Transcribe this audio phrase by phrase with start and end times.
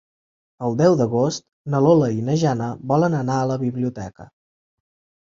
[0.67, 1.45] El deu d'agost
[1.75, 4.31] na Lola i na Jana volen anar a la biblioteca.